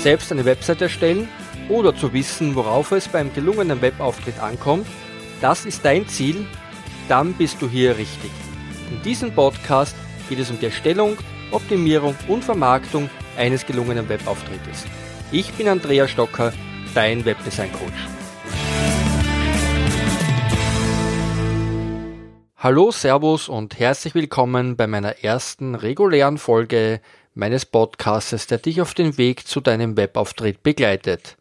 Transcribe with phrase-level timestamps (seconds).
[0.00, 1.28] selbst eine Website erstellen
[1.68, 4.86] oder zu wissen, worauf es beim gelungenen Webauftritt ankommt,
[5.42, 6.46] das ist dein Ziel,
[7.08, 8.30] dann bist du hier richtig.
[8.90, 9.94] In diesem Podcast
[10.28, 11.18] geht es um die Erstellung,
[11.50, 14.86] Optimierung und Vermarktung eines gelungenen Webauftrittes.
[15.32, 16.52] Ich bin Andrea Stocker,
[16.94, 18.08] dein Webdesign Coach.
[22.56, 27.00] Hallo, Servus und herzlich willkommen bei meiner ersten regulären Folge
[27.34, 31.36] meines Podcasts, der dich auf den Weg zu deinem Webauftritt begleitet.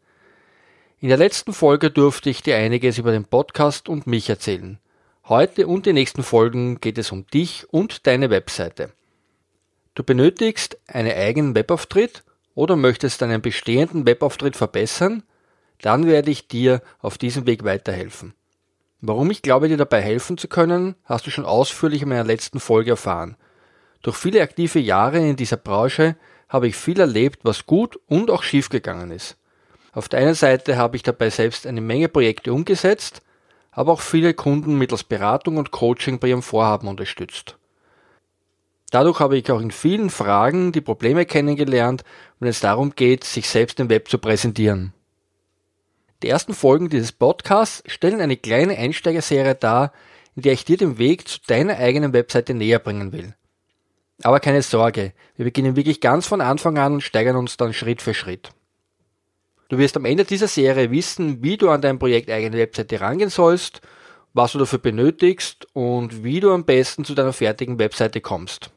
[0.99, 4.79] In der letzten Folge durfte ich dir einiges über den Podcast und mich erzählen.
[5.27, 8.91] Heute und die nächsten Folgen geht es um dich und deine Webseite.
[9.95, 12.23] Du benötigst einen eigenen Webauftritt
[12.55, 15.23] oder möchtest deinen bestehenden Webauftritt verbessern?
[15.81, 18.33] Dann werde ich dir auf diesem Weg weiterhelfen.
[19.01, 22.59] Warum ich glaube, dir dabei helfen zu können, hast du schon ausführlich in meiner letzten
[22.59, 23.37] Folge erfahren.
[24.01, 26.15] Durch viele aktive Jahre in dieser Branche
[26.47, 29.37] habe ich viel erlebt, was gut und auch schief gegangen ist.
[29.91, 33.21] Auf der einen Seite habe ich dabei selbst eine Menge Projekte umgesetzt,
[33.71, 37.57] aber auch viele Kunden mittels Beratung und Coaching bei ihrem Vorhaben unterstützt.
[38.91, 42.03] Dadurch habe ich auch in vielen Fragen die Probleme kennengelernt,
[42.39, 44.93] wenn es darum geht, sich selbst im Web zu präsentieren.
[46.23, 49.93] Die ersten Folgen dieses Podcasts stellen eine kleine Einsteigerserie dar,
[50.35, 53.35] in der ich dir den Weg zu deiner eigenen Webseite näher bringen will.
[54.23, 58.01] Aber keine Sorge, wir beginnen wirklich ganz von Anfang an und steigern uns dann Schritt
[58.01, 58.51] für Schritt.
[59.69, 63.29] Du wirst am Ende dieser Serie wissen, wie du an dein Projekt eigene Webseite rangehen
[63.29, 63.81] sollst,
[64.33, 68.71] was du dafür benötigst und wie du am besten zu deiner fertigen Webseite kommst.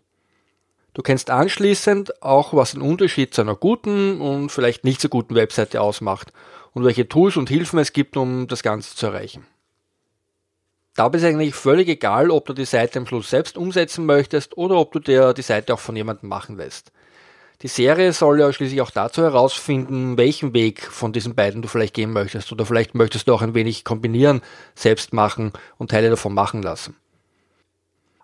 [0.95, 5.35] Du kennst anschließend auch, was den Unterschied zu einer guten und vielleicht nicht so guten
[5.35, 6.33] Webseite ausmacht
[6.75, 9.47] und welche Tools und Hilfen es gibt, um das Ganze zu erreichen.
[10.95, 14.77] Dabei ist eigentlich völlig egal, ob du die Seite am Schluss selbst umsetzen möchtest oder
[14.77, 16.93] ob du dir die Seite auch von jemandem machen lässt.
[17.63, 21.95] Die Serie soll ja schließlich auch dazu herausfinden, welchen Weg von diesen beiden du vielleicht
[21.95, 24.43] gehen möchtest oder vielleicht möchtest du auch ein wenig kombinieren,
[24.75, 26.97] selbst machen und Teile davon machen lassen.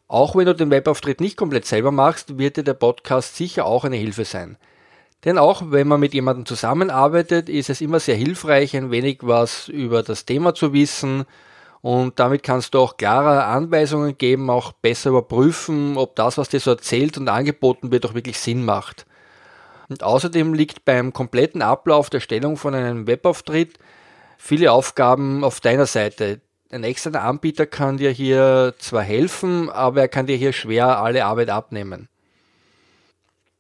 [0.09, 3.85] Auch wenn du den Webauftritt nicht komplett selber machst, wird dir der Podcast sicher auch
[3.85, 4.57] eine Hilfe sein.
[5.25, 9.69] Denn auch wenn man mit jemandem zusammenarbeitet, ist es immer sehr hilfreich, ein wenig was
[9.69, 11.27] über das Thema zu wissen.
[11.81, 16.61] Und damit kannst du auch klare Anweisungen geben, auch besser überprüfen, ob das, was dir
[16.61, 19.07] so erzählt und angeboten wird, auch wirklich Sinn macht.
[19.89, 23.79] Und außerdem liegt beim kompletten Ablauf der Stellung von einem Webauftritt
[24.37, 26.41] viele Aufgaben auf deiner Seite.
[26.71, 31.25] Ein externer Anbieter kann dir hier zwar helfen, aber er kann dir hier schwer alle
[31.25, 32.09] Arbeit abnehmen.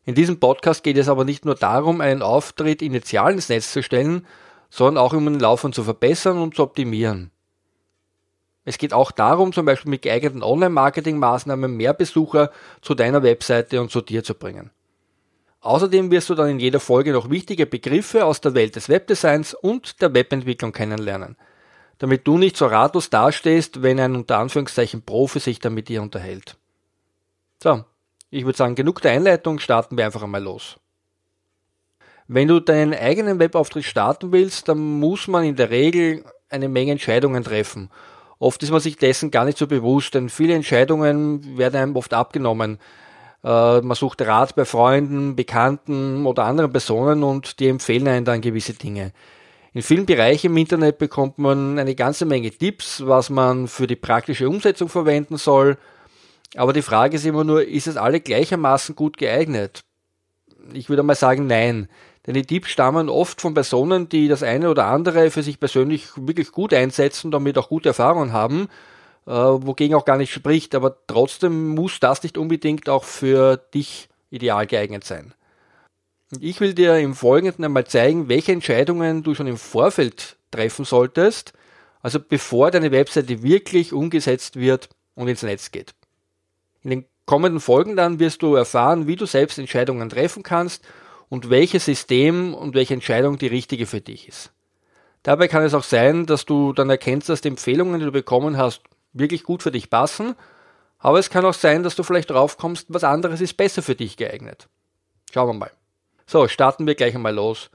[0.04, 3.82] In diesem Podcast geht es aber nicht nur darum, einen Auftritt initial ins Netz zu
[3.82, 4.26] stellen,
[4.70, 7.30] sondern auch um den Laufend zu verbessern und zu optimieren.
[8.68, 12.50] Es geht auch darum, zum Beispiel mit geeigneten Online-Marketing-Maßnahmen mehr Besucher
[12.82, 14.70] zu deiner Webseite und zu dir zu bringen.
[15.62, 19.54] Außerdem wirst du dann in jeder Folge noch wichtige Begriffe aus der Welt des Webdesigns
[19.54, 21.38] und der Webentwicklung kennenlernen,
[21.96, 26.02] damit du nicht so ratlos dastehst, wenn ein unter Anführungszeichen Profi sich dann mit dir
[26.02, 26.58] unterhält.
[27.62, 27.86] So,
[28.28, 30.76] ich würde sagen, genug der Einleitung, starten wir einfach einmal los.
[32.26, 36.92] Wenn du deinen eigenen Webauftritt starten willst, dann muss man in der Regel eine Menge
[36.92, 37.88] Entscheidungen treffen.
[38.38, 42.14] Oft ist man sich dessen gar nicht so bewusst, denn viele Entscheidungen werden einem oft
[42.14, 42.78] abgenommen.
[43.42, 48.40] Äh, man sucht Rat bei Freunden, Bekannten oder anderen Personen und die empfehlen einem dann
[48.40, 49.12] gewisse Dinge.
[49.74, 53.96] In vielen Bereichen im Internet bekommt man eine ganze Menge Tipps, was man für die
[53.96, 55.76] praktische Umsetzung verwenden soll,
[56.56, 59.84] aber die Frage ist immer nur, ist es alle gleichermaßen gut geeignet?
[60.72, 61.88] Ich würde mal sagen, nein.
[62.28, 66.08] Denn die Tipps stammen oft von Personen, die das eine oder andere für sich persönlich
[66.14, 68.68] wirklich gut einsetzen, damit auch gute Erfahrungen haben,
[69.26, 70.74] äh, wogegen auch gar nicht spricht.
[70.74, 75.32] Aber trotzdem muss das nicht unbedingt auch für dich ideal geeignet sein.
[76.30, 80.84] Und ich will dir im Folgenden einmal zeigen, welche Entscheidungen du schon im Vorfeld treffen
[80.84, 81.54] solltest,
[82.02, 85.94] also bevor deine Webseite wirklich umgesetzt wird und ins Netz geht.
[86.82, 90.84] In den kommenden Folgen dann wirst du erfahren, wie du selbst Entscheidungen treffen kannst
[91.28, 94.52] und welches System und welche Entscheidung die richtige für dich ist.
[95.22, 98.56] Dabei kann es auch sein, dass du dann erkennst, dass die Empfehlungen, die du bekommen
[98.56, 98.82] hast,
[99.12, 100.34] wirklich gut für dich passen,
[100.98, 103.94] aber es kann auch sein, dass du vielleicht drauf kommst, was anderes ist besser für
[103.94, 104.68] dich geeignet.
[105.32, 105.70] Schauen wir mal.
[106.26, 107.70] So, starten wir gleich einmal los.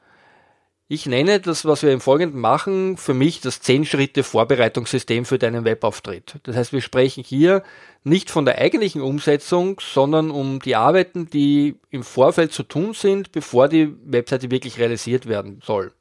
[0.90, 6.40] Ich nenne das, was wir im Folgenden machen, für mich das 10-Schritte-Vorbereitungssystem für deinen Webauftritt.
[6.44, 7.64] Das heißt, wir sprechen hier
[8.04, 13.32] nicht von der eigentlichen Umsetzung, sondern um die Arbeiten, die im Vorfeld zu tun sind,
[13.32, 15.94] bevor die Webseite wirklich realisiert werden soll.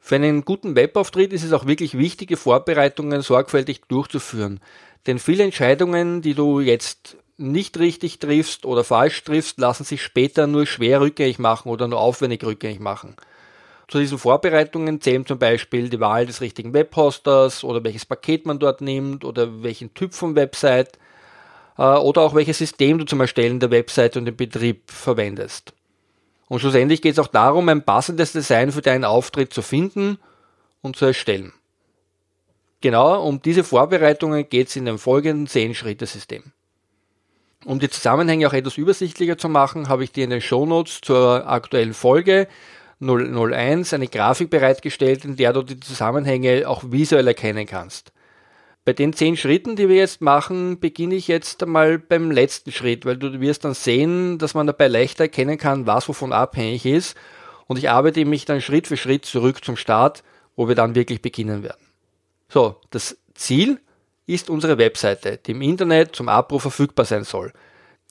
[0.00, 4.60] Für einen guten Webauftritt ist es auch wirklich wichtige Vorbereitungen sorgfältig durchzuführen.
[5.06, 10.46] Denn viele Entscheidungen, die du jetzt nicht richtig triffst oder falsch triffst, lassen sich später
[10.48, 13.16] nur schwer rückgängig machen oder nur aufwendig rückgängig machen.
[13.88, 18.58] Zu diesen Vorbereitungen zählen zum Beispiel die Wahl des richtigen Webhosters oder welches Paket man
[18.58, 20.98] dort nimmt oder welchen Typ von Website
[21.76, 25.74] äh, oder auch welches System du zum Erstellen der Website und den Betrieb verwendest.
[26.48, 30.18] Und schlussendlich geht es auch darum, ein passendes Design für deinen Auftritt zu finden
[30.82, 31.52] und zu erstellen.
[32.80, 36.52] Genau um diese Vorbereitungen geht es in dem folgenden 10-Schritte-System.
[37.64, 41.48] Um die Zusammenhänge auch etwas übersichtlicher zu machen, habe ich dir in den Shownotes zur
[41.48, 42.46] aktuellen Folge
[43.06, 48.12] 001 eine Grafik bereitgestellt, in der du die Zusammenhänge auch visuell erkennen kannst.
[48.84, 53.06] Bei den zehn Schritten, die wir jetzt machen, beginne ich jetzt einmal beim letzten Schritt,
[53.06, 57.16] weil du wirst dann sehen, dass man dabei leichter erkennen kann, was wovon abhängig ist.
[57.66, 60.22] Und ich arbeite mich dann Schritt für Schritt zurück zum Start,
[60.54, 61.82] wo wir dann wirklich beginnen werden.
[62.50, 63.80] So, das Ziel
[64.26, 67.52] ist unsere Webseite, die im Internet zum Abruf verfügbar sein soll.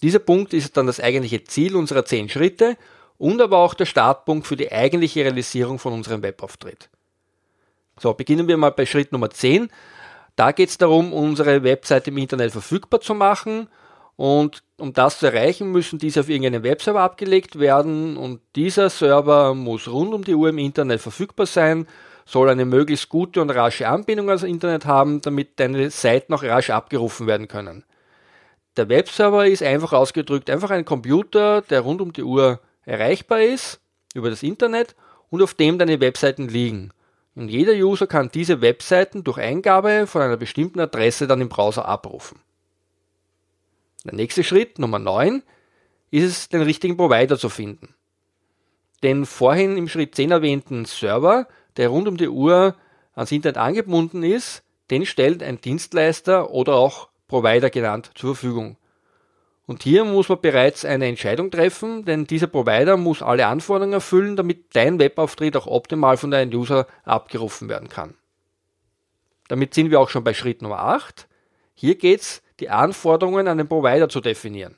[0.02, 2.78] Dieser Punkt ist dann das eigentliche Ziel unserer zehn Schritte
[3.24, 6.90] und aber auch der Startpunkt für die eigentliche Realisierung von unserem Webauftritt.
[7.98, 9.70] So, beginnen wir mal bei Schritt Nummer 10.
[10.36, 13.70] Da geht es darum, unsere Webseite im Internet verfügbar zu machen
[14.18, 19.54] und um das zu erreichen, müssen diese auf irgendeinen Webserver abgelegt werden und dieser Server
[19.54, 21.88] muss rund um die Uhr im Internet verfügbar sein,
[22.26, 26.72] soll eine möglichst gute und rasche Anbindung ans Internet haben, damit deine Seiten auch rasch
[26.72, 27.86] abgerufen werden können.
[28.76, 33.82] Der Webserver ist einfach ausgedrückt einfach ein Computer, der rund um die Uhr erreichbar ist
[34.14, 34.96] über das Internet
[35.30, 36.92] und auf dem deine Webseiten liegen.
[37.36, 41.86] Und jeder User kann diese Webseiten durch Eingabe von einer bestimmten Adresse dann im Browser
[41.86, 42.40] abrufen.
[44.06, 45.42] Der nächste Schritt, Nummer 9,
[46.12, 47.96] ist es, den richtigen Provider zu finden.
[49.02, 51.48] Den vorhin im Schritt 10 erwähnten Server,
[51.78, 52.76] der rund um die Uhr
[53.16, 58.78] ans Internet angebunden ist, den stellt ein Dienstleister oder auch Provider genannt zur Verfügung.
[59.66, 64.36] Und hier muss man bereits eine Entscheidung treffen, denn dieser Provider muss alle Anforderungen erfüllen,
[64.36, 68.16] damit dein Webauftritt auch optimal von deinem User abgerufen werden kann.
[69.48, 71.28] Damit sind wir auch schon bei Schritt Nummer 8.
[71.74, 74.78] Hier geht es, die Anforderungen an den Provider zu definieren.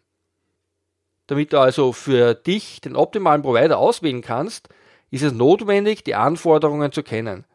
[1.28, 4.70] Damit du also für dich den optimalen Provider auswählen kannst,
[5.10, 7.46] ist es notwendig, die Anforderungen zu kennen.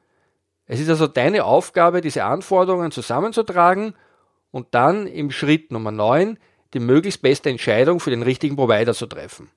[0.67, 3.95] Es ist also deine Aufgabe, diese Anforderungen zusammenzutragen
[4.51, 6.39] und dann im Schritt Nummer 9
[6.75, 9.51] die möglichst beste Entscheidung für den richtigen Provider zu treffen.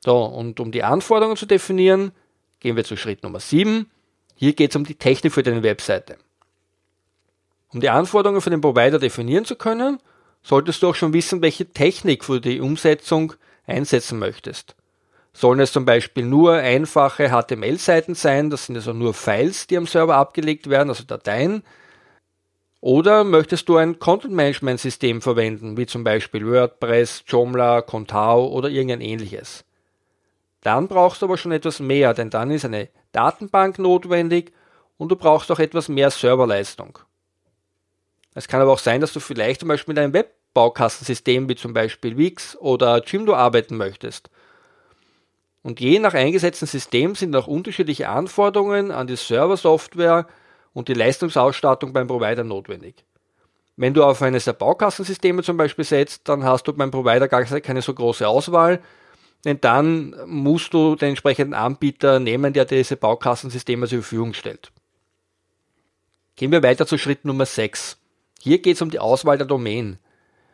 [0.00, 2.12] So, und um die Anforderungen zu definieren,
[2.60, 3.90] gehen wir zu Schritt Nummer 7.
[4.34, 6.16] Hier geht es um die Technik für deine Webseite.
[7.70, 9.98] Um die Anforderungen für den Provider definieren zu können,
[10.42, 13.34] solltest du auch schon wissen, welche Technik für die Umsetzung
[13.66, 14.76] einsetzen möchtest.
[15.32, 19.86] Sollen es zum Beispiel nur einfache HTML-Seiten sein, das sind also nur Files, die am
[19.86, 21.62] Server abgelegt werden, also Dateien,
[22.80, 29.64] oder möchtest du ein Content-Management-System verwenden, wie zum Beispiel WordPress, Joomla, Contao oder irgendein ähnliches?
[30.60, 34.52] Dann brauchst du aber schon etwas mehr, denn dann ist eine Datenbank notwendig
[34.96, 36.98] und du brauchst auch etwas mehr Serverleistung.
[38.34, 41.72] Es kann aber auch sein, dass du vielleicht zum Beispiel mit einem Webbaukastensystem wie zum
[41.72, 44.30] Beispiel Wix oder Jimdo arbeiten möchtest.
[45.62, 50.26] Und je nach eingesetzten System sind auch unterschiedliche Anforderungen an die Serversoftware
[50.78, 53.04] und die Leistungsausstattung beim Provider notwendig.
[53.76, 57.42] Wenn du auf eines der Baukassensysteme zum Beispiel setzt, dann hast du beim Provider gar
[57.42, 58.80] keine so große Auswahl,
[59.44, 64.70] denn dann musst du den entsprechenden Anbieter nehmen, der diese Baukassensysteme zur Verfügung stellt.
[66.36, 67.98] Gehen wir weiter zu Schritt Nummer 6.
[68.40, 69.98] Hier geht es um die Auswahl der Domain.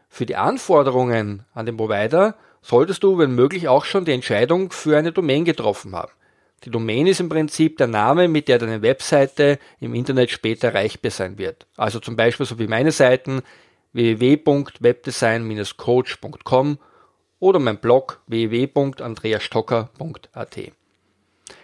[0.08, 4.96] Für die Anforderungen an den Provider solltest du, wenn möglich, auch schon die Entscheidung für
[4.96, 6.12] eine Domain getroffen haben.
[6.64, 11.10] Die Domain ist im Prinzip der Name, mit der deine Webseite im Internet später erreichbar
[11.10, 11.66] sein wird.
[11.76, 13.42] Also zum Beispiel so wie meine Seiten
[13.92, 16.78] www.webdesign-coach.com
[17.38, 20.58] oder mein Blog www.andreastocker.at.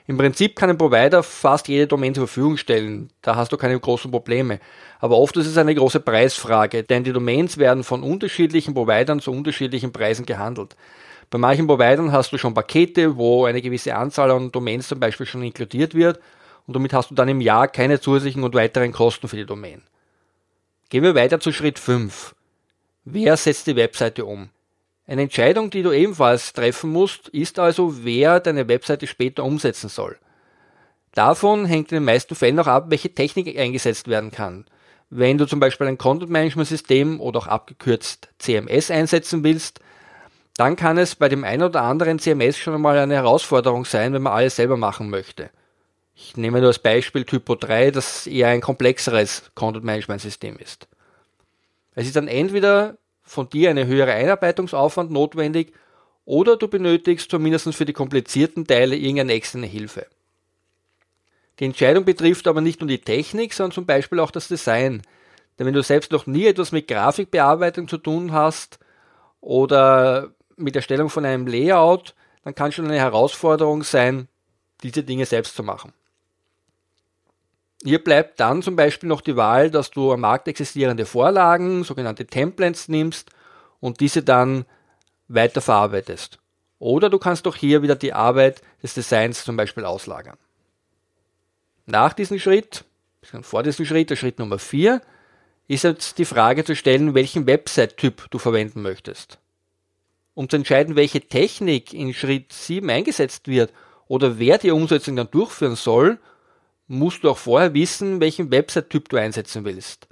[0.06, 3.78] Im Prinzip kann ein Provider fast jede Domain zur Verfügung stellen, da hast du keine
[3.78, 4.58] großen Probleme.
[4.98, 9.30] Aber oft ist es eine große Preisfrage, denn die Domains werden von unterschiedlichen Providern zu
[9.32, 10.76] unterschiedlichen Preisen gehandelt.
[11.30, 15.26] Bei manchen Providern hast du schon Pakete, wo eine gewisse Anzahl an Domains zum Beispiel
[15.26, 16.18] schon inkludiert wird
[16.66, 19.82] und damit hast du dann im Jahr keine zusätzlichen und weiteren Kosten für die Domain.
[20.88, 22.34] Gehen wir weiter zu Schritt 5.
[23.04, 24.50] Wer setzt die Webseite um?
[25.06, 30.18] Eine Entscheidung, die du ebenfalls treffen musst, ist also, wer deine Webseite später umsetzen soll.
[31.14, 34.66] Davon hängt in den meisten Fällen auch ab, welche Technik eingesetzt werden kann.
[35.10, 39.80] Wenn du zum Beispiel ein Content Management System oder auch abgekürzt CMS einsetzen willst,
[40.60, 44.20] dann kann es bei dem einen oder anderen CMS schon einmal eine Herausforderung sein, wenn
[44.20, 45.48] man alles selber machen möchte.
[46.14, 50.86] Ich nehme nur als Beispiel Typo 3, das eher ein komplexeres Content Management System ist.
[51.94, 55.72] Es ist dann entweder von dir eine höhere Einarbeitungsaufwand notwendig
[56.26, 60.08] oder du benötigst zumindest für die komplizierten Teile irgendeine externe Hilfe.
[61.58, 65.00] Die Entscheidung betrifft aber nicht nur die Technik, sondern zum Beispiel auch das Design.
[65.58, 68.78] Denn wenn du selbst noch nie etwas mit Grafikbearbeitung zu tun hast
[69.40, 72.14] oder mit der Stellung von einem Layout,
[72.44, 74.28] dann kann schon eine Herausforderung sein,
[74.82, 75.92] diese Dinge selbst zu machen.
[77.82, 82.26] Hier bleibt dann zum Beispiel noch die Wahl, dass du am Markt existierende Vorlagen, sogenannte
[82.26, 83.30] Templates nimmst
[83.80, 84.66] und diese dann
[85.28, 86.38] weiterverarbeitest.
[86.78, 90.36] Oder du kannst auch hier wieder die Arbeit des Designs zum Beispiel auslagern.
[91.86, 92.84] Nach diesem Schritt,
[93.42, 95.00] vor diesem Schritt, der Schritt Nummer 4,
[95.68, 99.38] ist jetzt die Frage zu stellen, welchen Website-Typ du verwenden möchtest.
[100.34, 103.72] Um zu entscheiden, welche Technik in Schritt 7 eingesetzt wird
[104.06, 106.18] oder wer die Umsetzung dann durchführen soll,
[106.86, 110.08] musst du auch vorher wissen, welchen Website-Typ du einsetzen willst.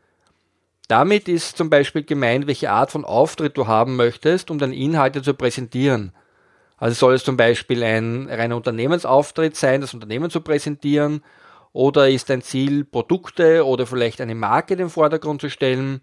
[0.88, 5.20] Damit ist zum Beispiel gemeint, welche Art von Auftritt du haben möchtest, um deine Inhalte
[5.22, 6.12] zu präsentieren.
[6.78, 11.22] Also soll es zum Beispiel ein reiner Unternehmensauftritt sein, das Unternehmen zu präsentieren,
[11.72, 16.00] oder ist dein Ziel, Produkte oder vielleicht eine Marke in den Vordergrund zu stellen?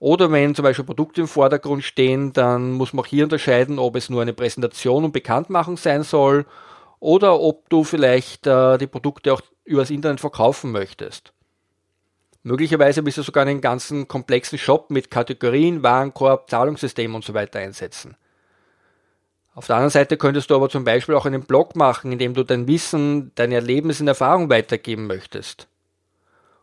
[0.00, 3.96] Oder wenn zum Beispiel Produkte im Vordergrund stehen, dann muss man auch hier unterscheiden, ob
[3.96, 6.46] es nur eine Präsentation und Bekanntmachung sein soll
[7.00, 11.32] oder ob du vielleicht äh, die Produkte auch übers Internet verkaufen möchtest.
[12.44, 17.58] Möglicherweise willst du sogar einen ganzen komplexen Shop mit Kategorien, Warenkorb, Zahlungssystem und so weiter
[17.58, 18.16] einsetzen.
[19.54, 22.34] Auf der anderen Seite könntest du aber zum Beispiel auch einen Blog machen, in dem
[22.34, 25.66] du dein Wissen, deine Erlebnisse und Erfahrung weitergeben möchtest.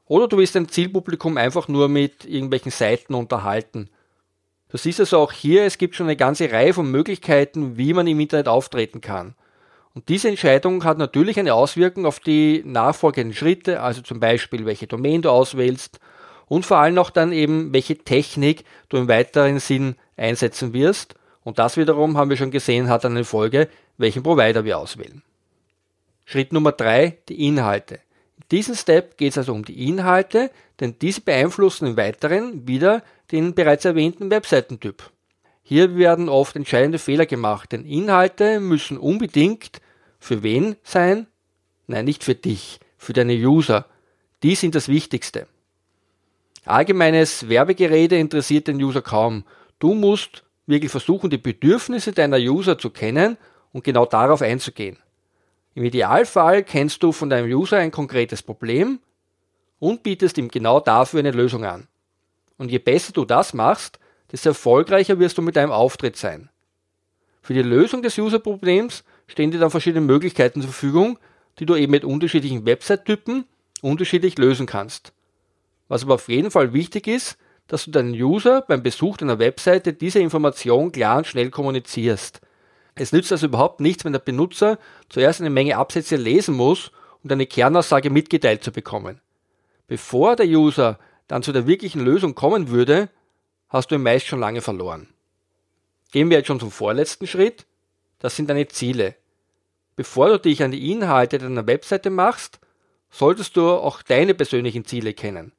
[0.08, 3.90] Oder du willst dein Zielpublikum einfach nur mit irgendwelchen Seiten unterhalten.
[4.70, 8.08] Du siehst also auch hier, es gibt schon eine ganze Reihe von Möglichkeiten, wie man
[8.08, 9.36] im Internet auftreten kann.
[9.94, 14.88] Und diese Entscheidung hat natürlich eine Auswirkung auf die nachfolgenden Schritte, also zum Beispiel, welche
[14.88, 16.00] Domain du auswählst
[16.48, 21.16] und vor allem auch dann eben, welche Technik du im weiteren Sinn einsetzen wirst.
[21.44, 25.22] Und das wiederum, haben wir schon gesehen, hat eine Folge, welchen Provider wir auswählen.
[26.26, 28.00] Schritt Nummer drei: die Inhalte.
[28.52, 33.56] Diesem Step geht es also um die Inhalte, denn diese beeinflussen im Weiteren wieder den
[33.56, 35.12] bereits erwähnten Webseitentyp.
[35.64, 39.82] Hier werden oft entscheidende Fehler gemacht, denn Inhalte müssen unbedingt
[40.20, 41.28] für wen sein?
[41.88, 43.86] Nein, nicht für dich, für deine User.
[44.44, 45.48] Die sind das Wichtigste.
[46.66, 49.44] Allgemeines Werbegerede interessiert den User kaum.
[49.80, 53.38] Du musst wirklich versuchen, die Bedürfnisse deiner User zu kennen
[53.72, 54.98] und genau darauf einzugehen.
[55.76, 59.00] Im Idealfall kennst du von deinem User ein konkretes Problem
[59.78, 61.88] und bietest ihm genau dafür eine Lösung an.
[62.58, 64.00] Und je besser du das machst,
[64.32, 66.50] desto erfolgreicher wirst du mit deinem Auftritt sein.
[67.42, 71.20] Für die Lösung des User-Problems stehen dir dann verschiedene Möglichkeiten zur Verfügung,
[71.60, 73.44] die du eben mit unterschiedlichen Website-Typen
[73.82, 75.12] unterschiedlich lösen kannst.
[75.90, 79.92] Was aber auf jeden Fall wichtig ist, dass du deinen User beim Besuch deiner Webseite
[79.92, 82.40] diese Information klar und schnell kommunizierst.
[82.96, 86.92] Es nützt also überhaupt nichts, wenn der Benutzer zuerst eine Menge Absätze lesen muss,
[87.24, 89.20] um eine Kernaussage mitgeteilt zu bekommen.
[89.88, 90.98] Bevor der User
[91.28, 93.10] dann zu der wirklichen Lösung kommen würde,
[93.70, 95.08] hast du ihn meist schon lange verloren.
[96.12, 97.66] Gehen wir jetzt schon zum vorletzten Schritt.
[98.20, 99.16] Das sind deine Ziele.
[99.96, 102.60] Bevor du dich an die Inhalte deiner Webseite machst,
[103.10, 105.52] solltest du auch deine persönlichen Ziele kennen.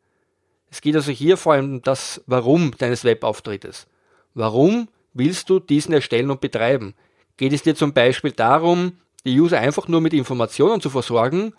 [0.71, 3.87] Es geht also hier vor allem um das Warum deines Webauftrittes.
[4.35, 6.95] Warum willst du diesen erstellen und betreiben?
[7.37, 11.53] Geht es dir zum Beispiel darum, die User einfach nur mit Informationen zu versorgen?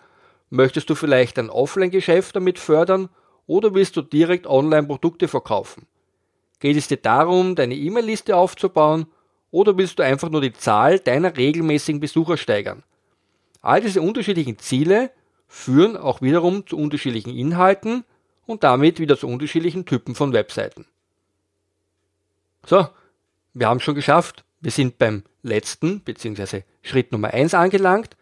[0.50, 3.08] Möchtest du vielleicht ein Offline-Geschäft damit fördern
[3.46, 5.86] oder willst du direkt online Produkte verkaufen?
[6.60, 9.06] Geht es dir darum, deine E-Mail-Liste aufzubauen
[9.50, 12.82] oder willst du einfach nur die Zahl deiner regelmäßigen Besucher steigern?
[13.62, 15.10] All diese unterschiedlichen Ziele
[15.46, 18.04] führen auch wiederum zu unterschiedlichen Inhalten
[18.46, 20.86] und damit wieder zu unterschiedlichen Typen von Webseiten.
[22.66, 22.88] So,
[23.54, 24.44] wir haben schon geschafft.
[24.60, 26.62] Wir sind beim letzten bzw.
[26.82, 28.16] Schritt Nummer 1 angelangt.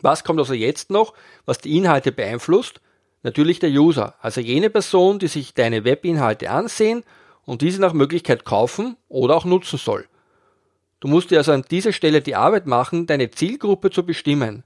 [0.00, 1.14] Was kommt also jetzt noch,
[1.44, 2.80] was die Inhalte beeinflusst?
[3.22, 7.02] Natürlich der User, also jene Person, die sich deine Webinhalte ansehen
[7.44, 10.06] und diese nach Möglichkeit kaufen oder auch nutzen soll.
[11.00, 14.64] Du musst dir also an dieser Stelle die Arbeit machen, deine Zielgruppe zu bestimmen.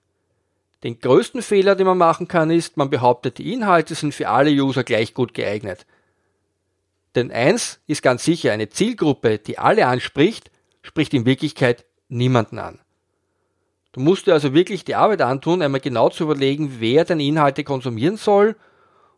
[0.84, 4.50] Den größten Fehler, den man machen kann, ist, man behauptet, die Inhalte sind für alle
[4.50, 5.86] User gleich gut geeignet.
[7.14, 10.50] Denn eins ist ganz sicher, eine Zielgruppe, die alle anspricht,
[10.82, 12.80] spricht in Wirklichkeit niemanden an.
[13.92, 17.64] Du musst dir also wirklich die Arbeit antun, einmal genau zu überlegen, wer deine Inhalte
[17.64, 18.56] konsumieren soll.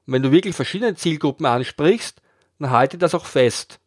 [0.06, 2.22] Und wenn du wirklich verschiedene Zielgruppen ansprichst,
[2.58, 3.80] dann halte das auch fest.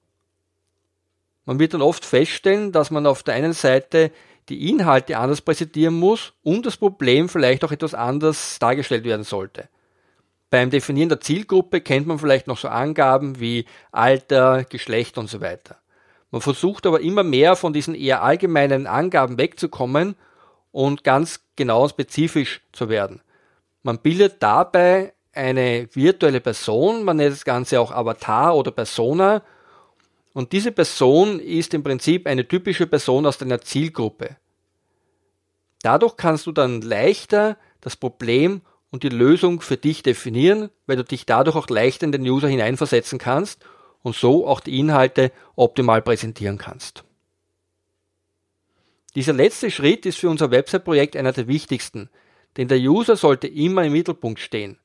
[1.45, 4.11] Man wird dann oft feststellen, dass man auf der einen Seite
[4.49, 9.69] die Inhalte anders präsentieren muss und das Problem vielleicht auch etwas anders dargestellt werden sollte.
[10.51, 15.41] Beim Definieren der Zielgruppe kennt man vielleicht noch so Angaben wie Alter, Geschlecht und so
[15.41, 15.77] weiter.
[16.31, 20.15] Man versucht aber immer mehr von diesen eher allgemeinen Angaben wegzukommen
[20.71, 23.21] und ganz genau spezifisch zu werden.
[23.83, 29.43] Man bildet dabei eine virtuelle Person, man nennt das Ganze auch Avatar oder Persona.
[30.33, 34.37] Und diese Person ist im Prinzip eine typische Person aus deiner Zielgruppe.
[35.81, 41.03] Dadurch kannst du dann leichter das Problem und die Lösung für dich definieren, weil du
[41.03, 43.63] dich dadurch auch leichter in den User hineinversetzen kannst
[44.05, 47.03] und so auch die Inhalte optimal präsentieren kannst.
[49.15, 52.11] Dieser letzte Schritt ist für unser Website-Projekt einer der wichtigsten,
[52.55, 54.77] denn der User sollte immer im Mittelpunkt stehen,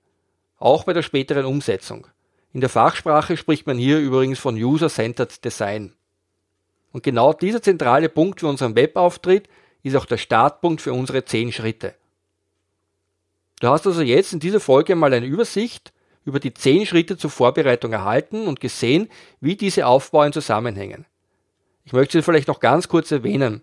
[0.56, 2.06] auch bei der späteren Umsetzung.
[2.54, 5.92] In der Fachsprache spricht man hier übrigens von User-Centered Design.
[6.90, 9.50] Und genau dieser zentrale Punkt für unseren Webauftritt
[9.82, 11.94] ist auch der Startpunkt für unsere 10 Schritte.
[13.60, 15.92] Du hast also jetzt in dieser Folge mal eine Übersicht
[16.30, 19.08] über die 10 Schritte zur Vorbereitung erhalten und gesehen,
[19.40, 21.06] wie diese aufbauen zusammenhängen.
[21.84, 23.62] Ich möchte sie vielleicht noch ganz kurz erwähnen.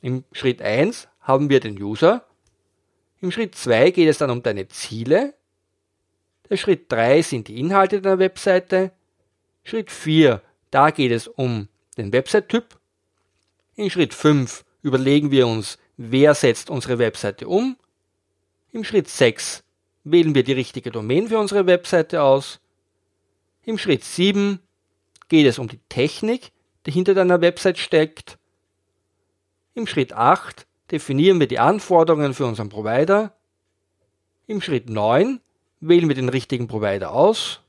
[0.00, 2.24] Im Schritt 1 haben wir den User.
[3.20, 5.34] Im Schritt 2 geht es dann um deine Ziele.
[6.48, 8.92] Der Schritt 3 sind die Inhalte deiner Webseite.
[9.64, 11.66] Schritt 4, da geht es um
[11.98, 12.78] den Website-Typ.
[13.74, 17.76] In Schritt 5 überlegen wir uns, wer setzt unsere Webseite um.
[18.70, 19.64] Im Schritt 6
[20.06, 22.60] wählen wir die richtige Domain für unsere Webseite aus.
[23.64, 24.60] Im Schritt 7
[25.28, 26.52] geht es um die Technik,
[26.86, 28.38] die hinter deiner Website steckt.
[29.74, 33.34] Im Schritt 8 definieren wir die Anforderungen für unseren Provider.
[34.46, 35.40] Im Schritt 9
[35.80, 37.60] wählen wir den richtigen Provider aus.